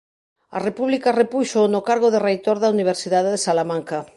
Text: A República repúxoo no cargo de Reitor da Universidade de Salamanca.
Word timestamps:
A 0.57 0.59
República 0.67 1.17
repúxoo 1.21 1.71
no 1.73 1.81
cargo 1.89 2.07
de 2.11 2.23
Reitor 2.27 2.57
da 2.59 2.71
Universidade 2.75 3.29
de 3.31 3.43
Salamanca. 3.47 3.97